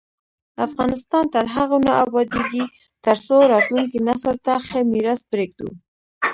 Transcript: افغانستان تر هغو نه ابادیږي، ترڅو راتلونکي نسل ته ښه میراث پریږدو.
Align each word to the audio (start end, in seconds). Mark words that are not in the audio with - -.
افغانستان 0.67 1.23
تر 1.33 1.45
هغو 1.55 1.77
نه 1.87 1.93
ابادیږي، 2.05 2.65
ترڅو 3.05 3.35
راتلونکي 3.53 3.99
نسل 4.07 4.35
ته 4.45 4.53
ښه 4.67 4.79
میراث 4.91 5.21
پریږدو. 5.31 5.69